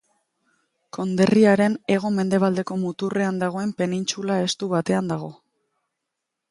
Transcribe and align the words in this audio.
Konderriaren 0.97 1.75
hego-mendebaldeko 1.97 2.79
muturrean 2.85 3.39
dagoen 3.45 3.75
penintsula 3.83 4.41
estu 4.49 4.73
batean 4.77 5.15
dago. 5.15 5.31